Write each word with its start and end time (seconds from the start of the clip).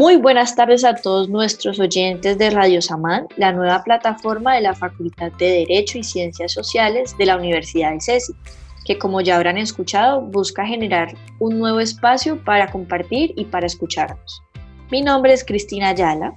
Muy 0.00 0.16
buenas 0.16 0.56
tardes 0.56 0.82
a 0.84 0.94
todos 0.94 1.28
nuestros 1.28 1.78
oyentes 1.78 2.38
de 2.38 2.48
Radio 2.48 2.80
Samán, 2.80 3.26
la 3.36 3.52
nueva 3.52 3.84
plataforma 3.84 4.54
de 4.54 4.62
la 4.62 4.74
Facultad 4.74 5.30
de 5.32 5.66
Derecho 5.66 5.98
y 5.98 6.02
Ciencias 6.02 6.52
Sociales 6.52 7.14
de 7.18 7.26
la 7.26 7.36
Universidad 7.36 7.92
de 7.92 8.00
CESI, 8.00 8.32
que 8.86 8.96
como 8.96 9.20
ya 9.20 9.36
habrán 9.36 9.58
escuchado, 9.58 10.22
busca 10.22 10.64
generar 10.64 11.14
un 11.38 11.58
nuevo 11.58 11.80
espacio 11.80 12.42
para 12.42 12.70
compartir 12.70 13.34
y 13.36 13.44
para 13.44 13.66
escucharnos. 13.66 14.42
Mi 14.90 15.02
nombre 15.02 15.34
es 15.34 15.44
Cristina 15.44 15.90
Ayala. 15.90 16.32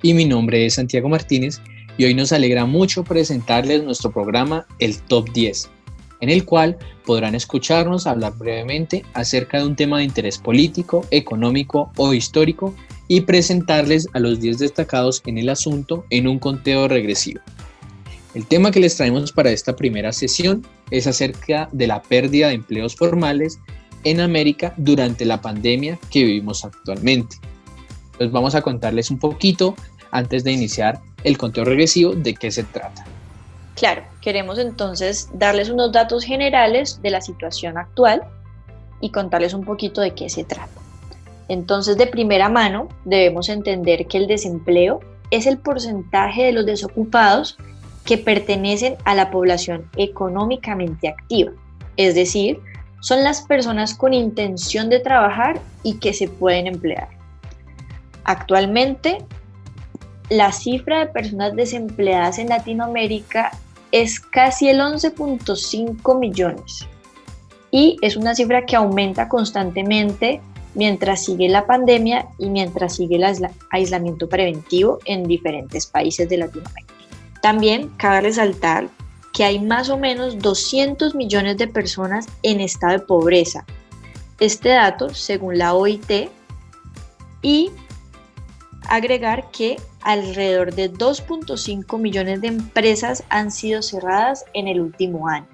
Y 0.00 0.14
mi 0.14 0.24
nombre 0.24 0.64
es 0.64 0.76
Santiago 0.76 1.10
Martínez 1.10 1.60
y 1.98 2.06
hoy 2.06 2.14
nos 2.14 2.32
alegra 2.32 2.64
mucho 2.64 3.04
presentarles 3.04 3.84
nuestro 3.84 4.12
programa 4.12 4.66
El 4.78 4.96
Top 4.96 5.30
10, 5.34 5.70
en 6.20 6.30
el 6.30 6.44
cual 6.44 6.76
podrán 7.04 7.34
escucharnos 7.34 8.06
hablar 8.06 8.36
brevemente 8.36 9.04
acerca 9.14 9.58
de 9.58 9.66
un 9.66 9.76
tema 9.76 9.98
de 9.98 10.04
interés 10.04 10.38
político, 10.38 11.06
económico 11.10 11.90
o 11.96 12.12
histórico 12.14 12.74
y 13.08 13.22
presentarles 13.22 14.08
a 14.12 14.20
los 14.20 14.40
10 14.40 14.58
destacados 14.58 15.22
en 15.26 15.38
el 15.38 15.48
asunto 15.48 16.04
en 16.10 16.28
un 16.28 16.38
conteo 16.38 16.88
regresivo. 16.88 17.40
El 18.34 18.46
tema 18.46 18.70
que 18.70 18.80
les 18.80 18.96
traemos 18.96 19.32
para 19.32 19.50
esta 19.50 19.74
primera 19.74 20.12
sesión 20.12 20.66
es 20.90 21.06
acerca 21.06 21.68
de 21.72 21.86
la 21.86 22.02
pérdida 22.02 22.48
de 22.48 22.54
empleos 22.54 22.94
formales 22.94 23.58
en 24.04 24.20
América 24.20 24.74
durante 24.76 25.24
la 25.24 25.40
pandemia 25.40 25.98
que 26.10 26.24
vivimos 26.24 26.64
actualmente. 26.64 27.36
Pues 28.16 28.30
vamos 28.30 28.54
a 28.54 28.62
contarles 28.62 29.10
un 29.10 29.18
poquito 29.18 29.74
antes 30.10 30.44
de 30.44 30.52
iniciar 30.52 31.00
el 31.24 31.38
conteo 31.38 31.64
regresivo 31.64 32.14
de 32.14 32.34
qué 32.34 32.50
se 32.50 32.64
trata. 32.64 33.04
Claro, 33.78 34.02
queremos 34.20 34.58
entonces 34.58 35.30
darles 35.32 35.70
unos 35.70 35.92
datos 35.92 36.24
generales 36.24 37.00
de 37.00 37.10
la 37.10 37.20
situación 37.20 37.78
actual 37.78 38.24
y 39.00 39.10
contarles 39.10 39.54
un 39.54 39.64
poquito 39.64 40.00
de 40.00 40.14
qué 40.14 40.28
se 40.28 40.42
trata. 40.42 40.80
Entonces, 41.46 41.96
de 41.96 42.08
primera 42.08 42.48
mano, 42.48 42.88
debemos 43.04 43.48
entender 43.48 44.06
que 44.08 44.18
el 44.18 44.26
desempleo 44.26 44.98
es 45.30 45.46
el 45.46 45.58
porcentaje 45.58 46.42
de 46.42 46.52
los 46.52 46.66
desocupados 46.66 47.56
que 48.04 48.18
pertenecen 48.18 48.96
a 49.04 49.14
la 49.14 49.30
población 49.30 49.88
económicamente 49.96 51.08
activa, 51.08 51.52
es 51.96 52.16
decir, 52.16 52.58
son 53.00 53.22
las 53.22 53.42
personas 53.42 53.94
con 53.94 54.12
intención 54.12 54.90
de 54.90 54.98
trabajar 54.98 55.60
y 55.84 55.98
que 55.98 56.12
se 56.14 56.26
pueden 56.26 56.66
emplear. 56.66 57.08
Actualmente, 58.24 59.18
la 60.30 60.50
cifra 60.50 60.98
de 60.98 61.06
personas 61.06 61.54
desempleadas 61.54 62.38
en 62.38 62.48
Latinoamérica 62.48 63.52
es 63.92 64.20
casi 64.20 64.68
el 64.68 64.80
11.5 64.80 66.18
millones 66.18 66.86
y 67.70 67.96
es 68.02 68.16
una 68.16 68.34
cifra 68.34 68.64
que 68.66 68.76
aumenta 68.76 69.28
constantemente 69.28 70.40
mientras 70.74 71.24
sigue 71.24 71.48
la 71.48 71.66
pandemia 71.66 72.28
y 72.38 72.50
mientras 72.50 72.96
sigue 72.96 73.16
el 73.16 73.24
aislamiento 73.70 74.28
preventivo 74.28 74.98
en 75.04 75.24
diferentes 75.24 75.86
países 75.86 76.28
de 76.28 76.38
Latinoamérica. 76.38 76.94
También 77.42 77.90
cabe 77.96 78.22
resaltar 78.22 78.88
que 79.32 79.44
hay 79.44 79.58
más 79.58 79.90
o 79.90 79.98
menos 79.98 80.38
200 80.38 81.14
millones 81.14 81.56
de 81.58 81.68
personas 81.68 82.26
en 82.42 82.60
estado 82.60 82.94
de 82.94 82.98
pobreza. 83.00 83.64
Este 84.40 84.70
dato, 84.70 85.14
según 85.14 85.58
la 85.58 85.74
OIT, 85.74 86.30
y 87.42 87.70
agregar 88.88 89.50
que 89.50 89.76
alrededor 90.02 90.74
de 90.74 90.92
2.5 90.92 91.98
millones 91.98 92.40
de 92.40 92.48
empresas 92.48 93.22
han 93.28 93.50
sido 93.50 93.82
cerradas 93.82 94.44
en 94.54 94.68
el 94.68 94.80
último 94.80 95.28
año. 95.28 95.48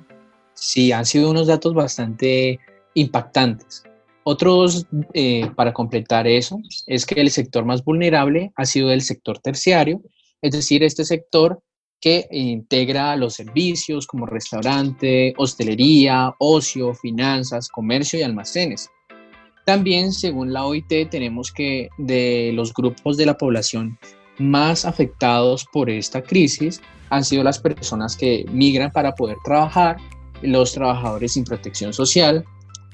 Sí, 0.55 0.93
han 0.93 1.05
sido 1.05 1.31
unos 1.31 1.49
datos 1.49 1.75
bastante 1.75 2.61
impactantes. 2.95 3.83
Otros, 4.23 4.87
eh, 5.13 5.51
para 5.55 5.73
completar 5.73 6.27
eso, 6.27 6.59
es 6.87 7.05
que 7.05 7.21
el 7.21 7.31
sector 7.31 7.65
más 7.65 7.85
vulnerable 7.85 8.53
ha 8.57 8.65
sido 8.65 8.91
el 8.91 9.03
sector 9.03 9.39
terciario, 9.39 10.01
es 10.41 10.53
decir, 10.53 10.83
este 10.83 11.05
sector 11.05 11.61
que 12.01 12.27
integra 12.31 13.17
los 13.17 13.35
servicios 13.35 14.07
como 14.07 14.27
restaurante, 14.27 15.35
hostelería, 15.37 16.35
ocio, 16.39 16.95
finanzas, 16.95 17.69
comercio 17.69 18.19
y 18.19 18.23
almacenes. 18.23 18.91
También, 19.65 20.13
según 20.13 20.53
la 20.53 20.67
OIT, 20.67 21.11
tenemos 21.11 21.51
que 21.51 21.89
de 21.97 22.53
los 22.55 22.73
grupos 22.73 23.17
de 23.17 23.27
la 23.27 23.39
población 23.39 23.99
más 24.39 24.85
afectados 24.85 25.67
por 25.73 25.89
esta 25.89 26.23
crisis 26.23 26.81
han 27.11 27.25
sido 27.25 27.45
las 27.45 27.59
personas 27.59 28.17
que 28.17 28.45
migran 28.51 28.91
para 28.91 29.15
poder 29.15 29.37
trabajar, 29.45 29.97
los 30.43 30.73
trabajadores 30.73 31.33
sin 31.33 31.45
protección 31.45 31.93
social, 31.93 32.45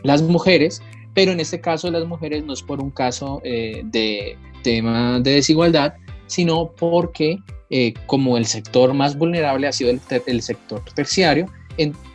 las 0.02 0.22
mujeres, 0.22 0.82
pero 1.14 1.32
en 1.32 1.40
este 1.40 1.60
caso 1.60 1.90
las 1.90 2.06
mujeres 2.06 2.44
no 2.44 2.52
es 2.52 2.62
por 2.62 2.80
un 2.80 2.90
caso 2.90 3.40
eh, 3.44 3.82
de 3.84 4.36
tema 4.62 5.20
de 5.20 5.32
desigualdad, 5.32 5.94
sino 6.26 6.70
porque 6.72 7.38
eh, 7.70 7.94
como 8.06 8.36
el 8.36 8.46
sector 8.46 8.94
más 8.94 9.16
vulnerable 9.16 9.66
ha 9.66 9.72
sido 9.72 9.90
el, 9.90 10.42
sector 10.42 10.82
terciario 10.94 11.46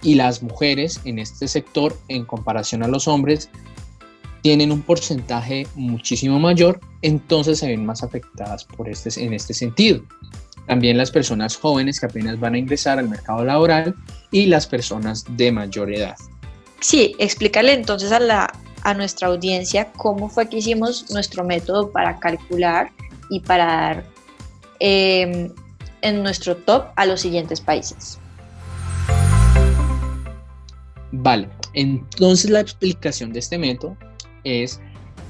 y 0.01 0.15
las 0.15 0.43
mujeres 0.43 1.01
en 1.05 1.17
este 1.17 1.47
sector 1.47 1.97
en 2.07 2.25
comparación 2.25 2.83
a 2.83 2.87
los 2.87 3.07
hombres 3.07 3.49
tienen 4.45 4.71
un 4.71 4.83
porcentaje 4.83 5.65
muchísimo 5.73 6.39
mayor, 6.39 6.79
entonces 7.01 7.57
se 7.57 7.67
ven 7.67 7.83
más 7.83 8.03
afectadas 8.03 8.63
por 8.63 8.87
este, 8.87 9.09
en 9.25 9.33
este 9.33 9.55
sentido. 9.55 10.03
También 10.67 10.97
las 10.97 11.09
personas 11.09 11.57
jóvenes 11.57 11.99
que 11.99 12.05
apenas 12.05 12.39
van 12.39 12.53
a 12.53 12.59
ingresar 12.59 12.99
al 12.99 13.09
mercado 13.09 13.43
laboral 13.43 13.95
y 14.29 14.45
las 14.45 14.67
personas 14.67 15.25
de 15.35 15.51
mayor 15.51 15.91
edad. 15.91 16.15
Sí, 16.79 17.15
explícale 17.17 17.73
entonces 17.73 18.11
a, 18.11 18.19
la, 18.19 18.53
a 18.83 18.93
nuestra 18.93 19.29
audiencia 19.29 19.91
cómo 19.93 20.29
fue 20.29 20.47
que 20.47 20.57
hicimos 20.57 21.09
nuestro 21.09 21.43
método 21.43 21.89
para 21.89 22.19
calcular 22.19 22.91
y 23.31 23.39
para 23.39 23.65
dar 23.65 24.05
em, 24.79 25.49
en 26.03 26.21
nuestro 26.21 26.55
top 26.55 26.89
a 26.97 27.07
los 27.07 27.19
siguientes 27.19 27.61
países. 27.61 28.19
Vale, 31.11 31.49
entonces 31.73 32.51
la 32.51 32.59
explicación 32.59 33.33
de 33.33 33.39
este 33.39 33.57
método 33.57 33.97
es, 34.45 34.79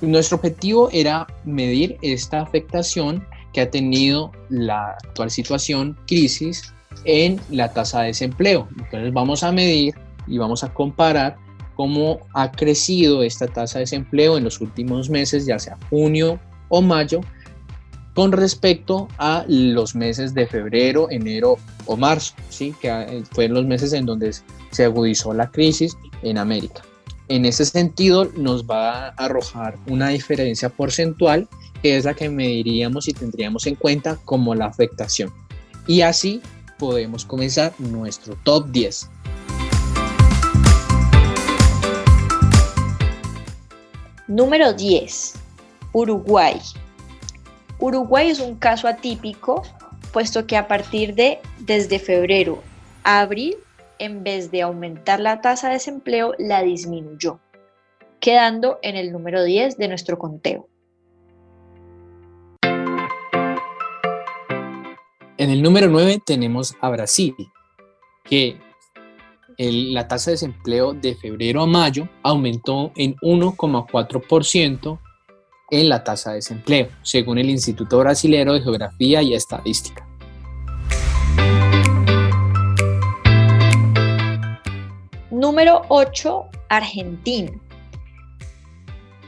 nuestro 0.02 0.38
objetivo 0.38 0.90
era 0.92 1.26
medir 1.44 1.98
esta 2.02 2.42
afectación 2.42 3.26
que 3.54 3.62
ha 3.62 3.72
tenido 3.72 4.32
la 4.50 4.92
actual 4.92 5.32
situación, 5.32 5.98
crisis, 6.08 6.74
en 7.06 7.40
la 7.50 7.72
tasa 7.74 8.02
de 8.02 8.08
desempleo. 8.08 8.68
Entonces 8.78 9.14
vamos 9.14 9.44
a 9.44 9.52
medir 9.52 9.96
y 10.28 10.38
vamos 10.38 10.64
a 10.64 10.74
comparar 10.74 11.38
cómo 11.76 12.20
ha 12.34 12.52
crecido 12.52 13.24
esta 13.24 13.48
tasa 13.48 13.80
de 13.80 13.84
desempleo 13.84 14.38
en 14.38 14.44
los 14.44 14.62
últimos 14.62 15.10
meses, 15.10 15.46
ya 15.46 15.60
sea 15.60 15.78
junio 15.90 16.40
o 16.70 16.82
mayo, 16.82 17.22
con 18.14 18.32
respecto 18.32 19.08
a 19.18 19.46
los 19.48 19.94
meses 19.94 20.34
de 20.34 20.48
febrero, 20.48 21.08
enero 21.12 21.58
o 21.86 21.98
marzo, 21.98 22.34
¿sí? 22.50 22.74
que 22.82 23.24
fueron 23.32 23.58
los 23.58 23.66
meses 23.66 23.92
en 23.94 24.06
donde 24.06 24.34
se 24.72 24.86
agudizó 24.86 25.34
la 25.34 25.52
crisis 25.52 25.98
en 26.24 26.38
América. 26.38 26.82
En 27.28 27.46
ese 27.46 27.66
sentido, 27.66 28.26
nos 28.38 28.66
va 28.66 29.08
a 29.08 29.10
arrojar 29.10 29.78
una 29.88 30.10
diferencia 30.10 30.70
porcentual 30.70 31.48
que 31.82 31.98
es 31.98 32.06
la 32.06 32.14
que 32.14 32.30
mediríamos 32.30 33.08
y 33.08 33.14
tendríamos 33.14 33.66
en 33.66 33.76
cuenta 33.76 34.18
como 34.26 34.54
la 34.54 34.66
afectación. 34.66 35.34
Y 35.88 36.02
así 36.02 36.42
podemos 36.78 37.26
comenzar 37.26 37.74
nuestro 37.80 38.36
top 38.44 38.68
10. 38.70 39.10
Número 44.28 44.74
10. 44.74 45.34
Uruguay. 45.94 46.60
Uruguay 47.80 48.30
es 48.30 48.40
un 48.40 48.56
caso 48.56 48.88
atípico, 48.88 49.64
puesto 50.12 50.46
que 50.46 50.58
a 50.58 50.68
partir 50.68 51.16
de 51.16 51.40
desde 51.60 51.98
febrero 51.98 52.62
abril 53.04 53.56
en 54.00 54.24
vez 54.24 54.52
de 54.52 54.62
aumentar 54.62 55.20
la 55.20 55.42
tasa 55.42 55.68
de 55.68 55.74
desempleo, 55.74 56.34
la 56.38 56.62
disminuyó, 56.62 57.40
quedando 58.20 58.80
en 58.82 58.96
el 58.96 59.12
número 59.12 59.44
10 59.44 59.78
de 59.78 59.88
nuestro 59.88 60.18
conteo. 60.18 60.68
En 65.38 65.50
el 65.50 65.62
número 65.62 65.88
9 65.90 66.22
tenemos 66.26 66.76
a 66.82 66.90
Brasil, 66.90 67.36
que 68.24 68.58
la 69.58 70.08
tasa 70.08 70.32
de 70.32 70.36
desempleo 70.36 70.94
de 70.94 71.16
febrero 71.16 71.62
a 71.62 71.68
mayo 71.68 72.10
aumentó 72.24 72.92
en 72.96 73.16
1,4% 73.18 75.00
en 75.72 75.90
la 75.90 76.04
tasa 76.04 76.32
de 76.32 76.38
desempleo, 76.38 76.90
según 77.02 77.38
el 77.38 77.50
Instituto 77.50 78.00
Brasilero 78.00 78.54
de 78.54 78.62
Geografía 78.62 79.22
y 79.22 79.34
Estadística. 79.34 80.08
Número 85.46 85.84
8, 85.90 86.44
Argentina. 86.70 87.52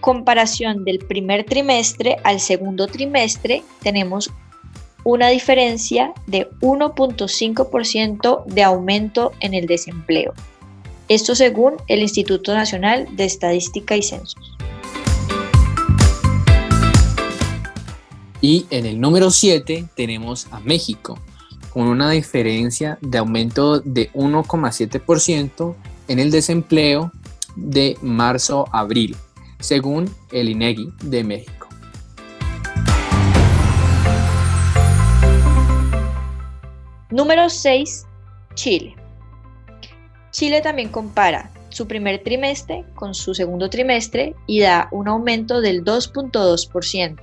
Comparación 0.02 0.84
del 0.84 0.98
primer 0.98 1.44
trimestre 1.46 2.18
al 2.24 2.40
segundo 2.40 2.88
trimestre, 2.88 3.62
tenemos 3.84 4.32
una 5.04 5.28
diferencia 5.28 6.16
de 6.26 6.50
1.5% 6.62 8.46
de 8.46 8.64
aumento 8.64 9.32
en 9.42 9.54
el 9.54 9.68
desempleo. 9.68 10.34
Esto 11.08 11.36
según 11.36 11.76
el 11.88 12.00
Instituto 12.00 12.56
Nacional 12.56 13.16
de 13.16 13.26
Estadística 13.26 13.96
y 13.96 14.02
Censos. 14.02 14.58
Y 18.42 18.66
en 18.72 18.88
el 18.88 19.00
número 19.00 19.30
7 19.30 19.86
tenemos 19.94 20.48
a 20.50 20.62
México, 20.62 21.20
con 21.72 21.84
una 21.84 22.10
diferencia 22.10 22.98
de 23.02 23.20
aumento 23.20 23.82
de 23.82 24.12
1,7% 24.14 25.76
en 26.08 26.20
el 26.20 26.32
desempleo 26.32 27.12
de 27.56 27.98
marzo 28.02 28.66
a 28.72 28.80
abril, 28.80 29.16
según 29.60 30.14
el 30.32 30.50
INEGI 30.50 30.92
de 31.04 31.24
México. 31.24 31.68
Número 37.10 37.50
6. 37.50 38.06
Chile. 38.54 38.96
Chile 40.32 40.62
también 40.62 40.90
compara 40.90 41.52
su 41.70 41.88
primer 41.88 42.24
trimestre 42.24 42.86
con 42.96 43.14
su 43.14 43.34
segundo 43.34 43.70
trimestre 43.70 44.36
y 44.46 44.60
da 44.60 44.88
un 44.92 45.08
aumento 45.08 45.62
del 45.62 45.84
2.2%. 45.84 47.18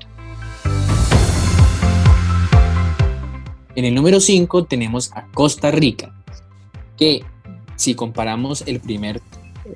En 3.77 3.85
el 3.85 3.95
número 3.95 4.21
5 4.21 4.65
tenemos 4.65 5.13
a 5.13 5.27
Costa 5.33 5.71
Rica, 5.71 6.15
que 6.97 7.25
si 7.77 7.95
comparamos 7.95 8.63
el 8.67 8.81
primer 8.81 9.21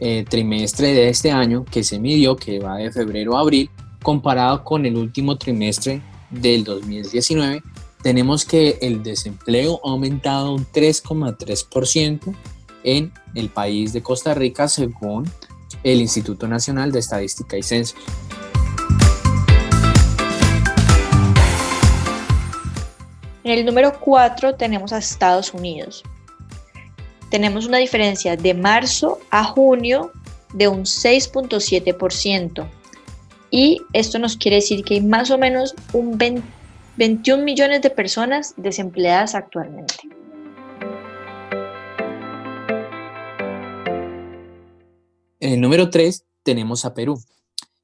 eh, 0.00 0.24
trimestre 0.28 0.92
de 0.92 1.08
este 1.08 1.30
año 1.30 1.64
que 1.64 1.82
se 1.82 1.98
midió, 1.98 2.36
que 2.36 2.58
va 2.58 2.76
de 2.76 2.92
febrero 2.92 3.36
a 3.36 3.40
abril, 3.40 3.70
comparado 4.02 4.64
con 4.64 4.86
el 4.86 4.96
último 4.96 5.36
trimestre 5.36 6.02
del 6.30 6.64
2019, 6.64 7.62
tenemos 8.02 8.44
que 8.44 8.78
el 8.80 9.02
desempleo 9.02 9.80
ha 9.84 9.90
aumentado 9.90 10.54
un 10.54 10.66
3,3% 10.66 12.34
en 12.84 13.12
el 13.34 13.48
país 13.48 13.92
de 13.92 14.02
Costa 14.02 14.34
Rica 14.34 14.68
según 14.68 15.30
el 15.82 16.00
Instituto 16.00 16.46
Nacional 16.46 16.92
de 16.92 17.00
Estadística 17.00 17.56
y 17.56 17.62
Censos. 17.62 17.98
En 23.44 23.58
el 23.58 23.64
número 23.64 23.98
4 23.98 24.56
tenemos 24.56 24.92
a 24.92 24.98
Estados 24.98 25.54
Unidos. 25.54 26.04
Tenemos 27.30 27.66
una 27.66 27.78
diferencia 27.78 28.36
de 28.36 28.54
marzo 28.54 29.18
a 29.30 29.44
junio 29.44 30.12
de 30.54 30.68
un 30.68 30.84
6.7%. 30.84 32.66
Y 33.50 33.82
esto 33.92 34.18
nos 34.18 34.36
quiere 34.36 34.56
decir 34.56 34.82
que 34.82 34.94
hay 34.94 35.00
más 35.02 35.30
o 35.30 35.38
menos 35.38 35.74
un 35.92 36.16
21 36.96 37.44
millones 37.44 37.82
de 37.82 37.90
personas 37.90 38.54
desempleadas 38.56 39.34
actualmente. 39.34 39.94
En 45.40 45.52
el 45.52 45.60
número 45.60 45.90
3 45.90 46.24
tenemos 46.42 46.84
a 46.84 46.94
Perú, 46.94 47.22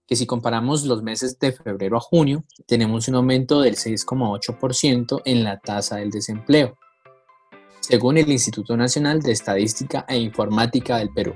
que 0.07 0.17
si 0.17 0.27
comparamos 0.27 0.85
los 0.85 1.03
meses 1.03 1.39
de 1.39 1.53
febrero 1.53 1.97
a 1.97 2.01
junio, 2.01 2.45
tenemos 2.67 3.09
un 3.09 3.15
aumento 3.17 3.61
del 3.61 3.77
6,8% 3.77 5.23
en 5.25 5.45
la 5.45 5.59
tasa 5.61 5.97
del 5.97 6.11
desempleo, 6.11 6.77
según 7.87 8.17
el 8.17 8.31
Instituto 8.33 8.79
Nacional 8.79 9.21
de 9.21 9.33
Estadística 9.33 10.07
e 10.09 10.17
Informática 10.17 10.97
del 10.97 11.11
Perú. 11.11 11.35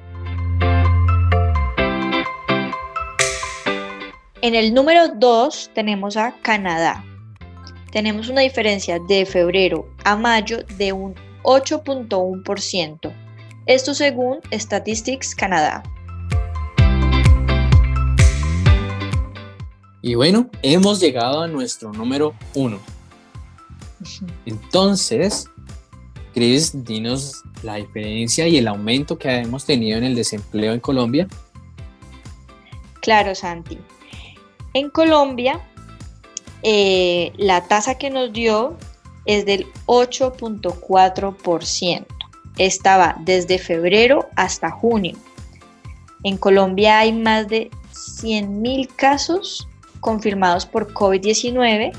En 4.41 4.55
el 4.55 4.73
número 4.73 5.09
2 5.09 5.73
tenemos 5.75 6.17
a 6.17 6.35
Canadá. 6.41 7.05
Tenemos 7.93 8.31
una 8.31 8.41
diferencia 8.41 8.99
de 8.99 9.27
febrero 9.27 9.87
a 10.05 10.17
mayo 10.17 10.65
de 10.79 10.95
un 10.95 11.15
8.1%. 11.43 13.13
Esto 13.67 13.93
según 13.93 14.39
Statistics 14.51 15.35
Canadá. 15.35 15.83
Y 20.01 20.15
bueno, 20.15 20.49
hemos 20.63 20.99
llegado 20.99 21.43
a 21.43 21.47
nuestro 21.47 21.93
número 21.93 22.33
uno. 22.55 22.79
Entonces, 24.47 25.51
Cris, 26.39 26.85
dinos 26.85 27.43
la 27.65 27.75
diferencia 27.75 28.47
y 28.47 28.59
el 28.59 28.69
aumento 28.69 29.19
que 29.19 29.29
hemos 29.29 29.65
tenido 29.65 29.99
en 29.99 30.05
el 30.05 30.15
desempleo 30.15 30.73
en 30.73 30.79
Colombia. 30.79 31.27
Claro, 33.01 33.35
Santi. 33.35 33.77
En 34.73 34.89
Colombia, 34.89 35.61
eh, 36.63 37.33
la 37.39 37.63
tasa 37.63 37.99
que 37.99 38.11
nos 38.11 38.33
dio 38.33 38.77
es 39.25 39.47
del 39.47 39.67
8.4%. 39.87 42.07
Estaba 42.57 43.17
desde 43.25 43.59
febrero 43.59 44.29
hasta 44.37 44.71
junio. 44.71 45.17
En 46.23 46.37
Colombia 46.37 47.01
hay 47.01 47.13
más 47.13 47.49
de 47.49 47.69
100.000 47.93 48.87
casos 48.95 49.67
confirmados 49.99 50.67
por 50.67 50.95
COVID-19, 50.95 51.91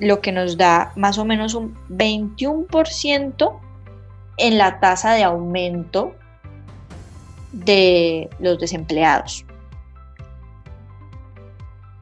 lo 0.00 0.20
que 0.20 0.32
nos 0.32 0.56
da 0.56 0.92
más 0.96 1.18
o 1.18 1.24
menos 1.24 1.54
un 1.54 1.74
21% 1.88 3.60
en 4.38 4.58
la 4.58 4.80
tasa 4.80 5.12
de 5.12 5.24
aumento 5.24 6.14
de 7.52 8.28
los 8.38 8.58
desempleados. 8.58 9.44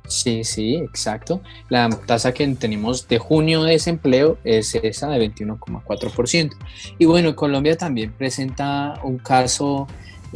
Sí, 0.08 0.44
sí, 0.44 0.76
exacto. 0.76 1.40
La 1.69 1.88
tasa 1.88 2.32
que 2.32 2.46
tenemos 2.54 3.08
de 3.08 3.19
junio 3.19 3.64
de 3.64 3.72
desempleo 3.72 4.38
es 4.44 4.75
esa 4.76 5.08
de 5.08 5.34
21,4%. 5.34 6.52
Y 6.98 7.06
bueno, 7.06 7.34
Colombia 7.34 7.76
también 7.76 8.12
presenta 8.12 9.00
un 9.02 9.19
caso 9.19 9.88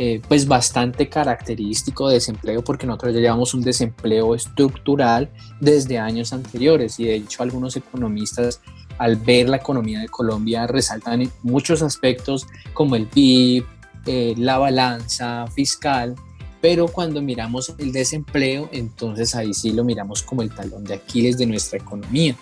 eh, 0.02 0.23
pues 0.26 0.49
bastante 0.49 1.11
característico 1.11 2.08
de 2.08 2.14
desempleo 2.14 2.64
porque 2.64 2.87
nosotros 2.87 3.12
ya 3.12 3.20
llevamos 3.20 3.52
un 3.52 3.61
desempleo 3.61 4.35
estructural 4.35 5.29
desde 5.61 5.99
años 5.99 6.32
anteriores 6.32 6.99
y 6.99 7.05
de 7.05 7.17
hecho 7.17 7.43
algunos 7.43 7.76
economistas 7.76 8.62
al 8.97 9.17
ver 9.17 9.50
la 9.50 9.58
economía 9.58 10.00
de 10.00 10.08
Colombia 10.08 10.67
resaltan 10.67 11.31
muchos 11.43 11.82
aspectos 11.82 12.47
como 12.73 12.97
el 12.97 13.08
PIB, 13.08 13.67
eh, 14.06 14.32
la 14.38 14.56
balanza 14.56 15.44
fiscal, 15.49 16.14
pero 16.62 16.88
cuando 16.88 17.20
miramos 17.20 17.75
el 17.76 17.93
desempleo, 17.93 18.70
entonces 18.73 19.35
ahí 19.35 19.53
sí 19.53 19.70
lo 19.70 19.85
miramos 19.85 20.23
como 20.23 20.41
el 20.41 20.49
talón 20.49 20.82
de 20.82 20.94
Aquiles 20.94 21.37
de 21.37 21.44
nuestra 21.44 21.79
economía. 21.79 22.35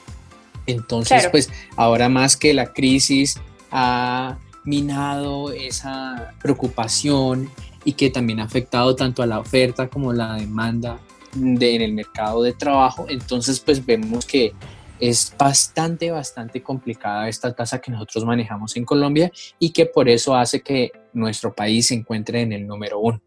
Entonces, 0.65 1.27
pues 1.33 1.51
ahora 1.75 2.09
más 2.09 2.37
que 2.37 2.55
la 2.55 2.73
crisis 2.73 3.35
ha 3.73 4.39
minado 4.69 5.51
esa 5.53 6.35
preocupación 6.43 7.51
y 7.85 7.93
que 7.93 8.11
también 8.11 8.41
ha 8.41 8.45
afectado 8.45 8.95
tanto 8.95 9.23
a 9.23 9.27
la 9.27 9.39
oferta 9.39 9.89
como 9.89 10.13
la 10.13 10.35
demanda 10.35 11.01
de, 11.35 11.75
en 11.75 11.83
el 11.83 11.93
mercado 11.93 12.43
de 12.43 12.53
trabajo. 12.53 13.07
Entonces, 13.09 13.61
pues 13.61 13.85
vemos 13.85 14.27
que 14.27 14.53
es 15.01 15.33
bastante, 15.39 16.11
bastante 16.11 16.63
complicada 16.63 17.29
esta 17.29 17.55
tasa 17.55 17.81
que 17.81 17.91
nosotros 17.91 18.25
manejamos 18.25 18.77
en 18.77 18.85
Colombia 18.85 19.31
y 19.59 19.71
que 19.71 19.87
por 19.87 20.09
eso 20.09 20.35
hace 20.35 20.61
que 20.61 20.91
nuestro 21.13 21.55
país 21.55 21.87
se 21.87 21.95
encuentre 21.95 22.43
en 22.43 22.53
el 22.53 22.67
número 22.67 22.99
uno. 22.99 23.21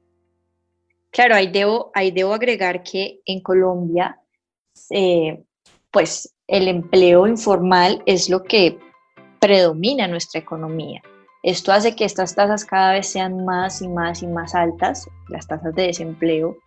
Claro, 1.12 1.36
ahí 1.36 1.48
debo, 1.52 1.92
ahí 1.94 2.12
debo 2.12 2.34
agregar 2.34 2.84
que 2.84 3.22
en 3.26 3.42
Colombia, 3.42 4.20
eh, 4.90 5.44
pues 5.92 6.34
el 6.48 6.68
empleo 6.68 7.28
informal 7.28 8.02
es 8.06 8.30
lo 8.30 8.44
que 8.44 8.78
predomina 9.40 10.08
nuestra 10.08 10.40
economía. 10.40 11.02
Esto 11.44 11.72
hace 11.72 11.96
que 11.96 12.06
estas 12.06 12.36
tasas 12.36 12.66
cada 12.66 12.94
vez 12.94 13.12
sean 13.12 13.46
más 13.46 13.82
y 13.82 13.88
más 13.88 14.22
y 14.22 14.28
más 14.28 14.54
altas, 14.54 15.10
las 15.28 15.48
tasas 15.48 15.74
de 15.74 15.88
desempleo, 15.88 16.58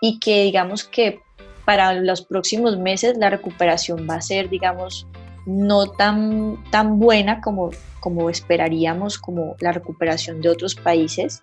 y 0.00 0.18
que 0.18 0.42
digamos 0.42 0.84
que 0.84 1.20
para 1.64 1.92
los 1.94 2.22
próximos 2.22 2.76
meses 2.76 3.16
la 3.18 3.30
recuperación 3.30 4.06
va 4.08 4.16
a 4.16 4.20
ser, 4.20 4.48
digamos, 4.48 5.06
no 5.46 5.90
tan, 5.90 6.62
tan 6.70 6.98
buena 6.98 7.40
como, 7.40 7.70
como 8.00 8.28
esperaríamos, 8.28 9.18
como 9.18 9.54
la 9.60 9.72
recuperación 9.72 10.40
de 10.40 10.48
otros 10.48 10.74
países. 10.74 11.42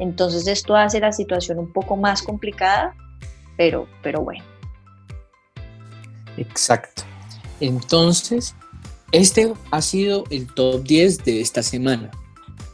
Entonces 0.00 0.48
esto 0.48 0.74
hace 0.74 1.00
la 1.00 1.12
situación 1.12 1.58
un 1.58 1.72
poco 1.72 1.96
más 1.96 2.22
complicada, 2.22 2.94
pero, 3.56 3.88
pero 4.02 4.22
bueno. 4.22 4.44
Exacto. 6.36 7.02
Entonces, 7.60 8.54
este 9.16 9.52
ha 9.70 9.80
sido 9.80 10.24
el 10.30 10.46
top 10.46 10.82
10 10.82 11.24
de 11.24 11.40
esta 11.40 11.62
semana, 11.62 12.10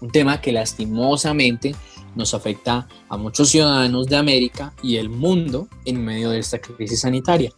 un 0.01 0.11
tema 0.11 0.41
que 0.41 0.51
lastimosamente 0.51 1.75
nos 2.17 2.35
afecta 2.35 2.89
a 3.09 3.17
muchos 3.17 3.51
ciudadanos 3.51 4.09
de 4.09 4.17
América 4.17 4.73
y 4.83 4.97
el 4.97 5.09
mundo 5.09 5.69
en 5.85 6.05
medio 6.05 6.31
de 6.31 6.41
esta 6.41 6.59
crisis 6.59 7.01
sanitaria. 7.01 7.53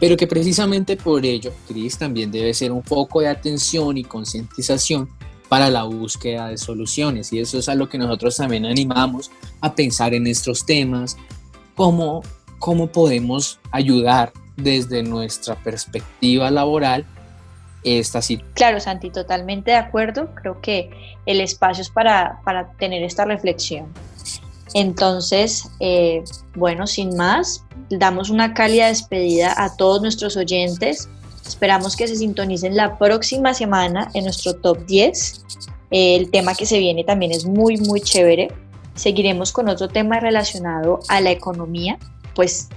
Pero 0.00 0.16
que 0.16 0.26
precisamente 0.26 0.96
por 0.96 1.24
ello, 1.24 1.52
Cris 1.68 1.96
también 1.96 2.32
debe 2.32 2.52
ser 2.54 2.72
un 2.72 2.82
foco 2.82 3.20
de 3.20 3.28
atención 3.28 3.96
y 3.96 4.02
concientización 4.02 5.08
para 5.48 5.70
la 5.70 5.84
búsqueda 5.84 6.48
de 6.48 6.58
soluciones. 6.58 7.32
Y 7.32 7.38
eso 7.38 7.58
es 7.58 7.68
a 7.68 7.76
lo 7.76 7.88
que 7.88 7.98
nosotros 7.98 8.36
también 8.36 8.66
animamos 8.66 9.30
a 9.60 9.74
pensar 9.74 10.12
en 10.12 10.26
estos 10.26 10.66
temas, 10.66 11.16
cómo, 11.76 12.22
cómo 12.58 12.88
podemos 12.88 13.60
ayudar 13.70 14.32
desde 14.56 15.04
nuestra 15.04 15.54
perspectiva 15.62 16.50
laboral 16.50 17.06
esta 17.96 18.22
situación. 18.22 18.54
Claro, 18.54 18.80
Santi, 18.80 19.10
totalmente 19.10 19.70
de 19.70 19.76
acuerdo. 19.76 20.34
Creo 20.34 20.60
que 20.60 20.90
el 21.26 21.40
espacio 21.40 21.82
es 21.82 21.90
para, 21.90 22.40
para 22.44 22.72
tener 22.72 23.02
esta 23.02 23.24
reflexión. 23.24 23.92
Entonces, 24.74 25.68
eh, 25.80 26.22
bueno, 26.54 26.86
sin 26.86 27.16
más, 27.16 27.64
damos 27.90 28.30
una 28.30 28.54
cálida 28.54 28.88
despedida 28.88 29.54
a 29.56 29.76
todos 29.76 30.02
nuestros 30.02 30.36
oyentes. 30.36 31.08
Esperamos 31.46 31.96
que 31.96 32.06
se 32.06 32.16
sintonicen 32.16 32.76
la 32.76 32.98
próxima 32.98 33.54
semana 33.54 34.10
en 34.14 34.24
nuestro 34.24 34.54
top 34.54 34.84
10. 34.86 35.44
el 35.90 36.30
tema 36.30 36.54
que 36.54 36.66
se 36.66 36.78
viene 36.78 37.02
también 37.02 37.32
es 37.32 37.46
muy, 37.46 37.78
muy 37.78 38.00
chévere. 38.00 38.48
Seguiremos 38.94 39.52
con 39.52 39.68
otro 39.68 39.88
tema 39.88 40.20
relacionado 40.20 41.00
a 41.08 41.20
la 41.20 41.30
economía, 41.30 41.98
pues 42.34 42.68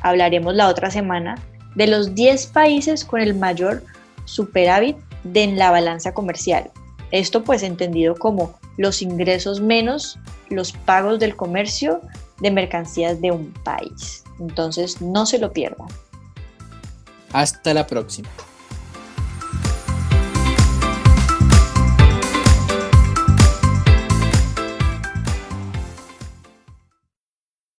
hablaremos 0.00 0.54
la 0.54 0.68
otra 0.68 0.90
semana 0.90 1.36
de 1.76 1.86
los 1.86 2.14
10 2.14 2.46
países 2.48 3.04
con 3.04 3.20
el 3.20 3.34
mayor 3.34 3.84
superávit 4.26 4.96
de 5.24 5.46
la 5.48 5.70
balanza 5.70 6.12
comercial. 6.12 6.70
Esto 7.10 7.42
pues 7.42 7.62
entendido 7.62 8.14
como 8.14 8.58
los 8.76 9.00
ingresos 9.00 9.60
menos 9.60 10.18
los 10.50 10.72
pagos 10.72 11.18
del 11.18 11.34
comercio 11.34 12.00
de 12.40 12.50
mercancías 12.50 13.20
de 13.20 13.32
un 13.32 13.52
país. 13.64 14.24
Entonces 14.38 15.00
no 15.00 15.26
se 15.26 15.38
lo 15.38 15.52
pierdan. 15.52 15.88
Hasta 17.32 17.74
la 17.74 17.86
próxima. 17.86 18.28